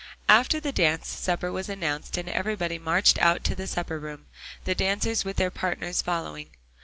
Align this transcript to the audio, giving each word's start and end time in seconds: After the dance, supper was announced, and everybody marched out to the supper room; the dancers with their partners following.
After 0.27 0.59
the 0.59 0.71
dance, 0.71 1.07
supper 1.07 1.51
was 1.51 1.69
announced, 1.69 2.17
and 2.17 2.27
everybody 2.27 2.79
marched 2.79 3.19
out 3.19 3.43
to 3.43 3.53
the 3.53 3.67
supper 3.67 3.99
room; 3.99 4.25
the 4.63 4.73
dancers 4.73 5.23
with 5.23 5.35
their 5.37 5.51
partners 5.51 6.01
following. 6.01 6.49